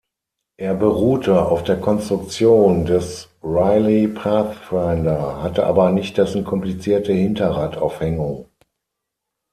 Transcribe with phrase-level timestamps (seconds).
[0.57, 8.47] Er beruhte auf der Konstruktion des Riley Pathfinder, hatte aber nicht dessen komplizierte Hinterradaufhängung.